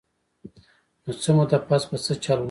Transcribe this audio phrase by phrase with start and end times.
[1.03, 2.39] نو څۀ موده پس به څۀ چل اوشي-